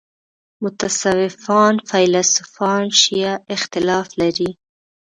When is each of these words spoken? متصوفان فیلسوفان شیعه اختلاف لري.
متصوفان 0.63 1.73
فیلسوفان 1.89 2.85
شیعه 3.01 3.33
اختلاف 3.55 4.07
لري. 4.19 4.49